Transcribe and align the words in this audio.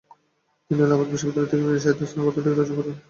তিনি 0.67 0.79
এলাহাবাদ 0.85 1.07
বিশ্ববিদ্যালয় 1.13 1.49
থেকে 1.51 1.61
ইংরেজি 1.63 1.81
সাহিত্যে 1.83 2.05
স্নাতকোত্তর 2.11 2.43
ডিগ্রি 2.45 2.61
অর্জন 2.61 2.75
করেন। 2.79 2.95